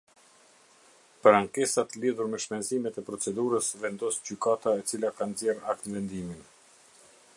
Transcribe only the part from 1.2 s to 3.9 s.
Për ankesat lidhur me shpenzimet e procedurës